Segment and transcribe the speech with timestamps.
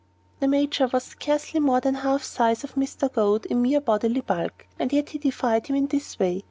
[0.39, 3.07] The Major was scarcely more than half the size of Mr.
[3.13, 6.39] Goad in mere bodily bulk, and yet he defied him in this way.